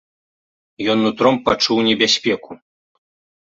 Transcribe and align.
Ён 0.93 0.97
нутром 1.05 1.39
пачуў 1.51 1.85
небяспеку. 1.91 2.51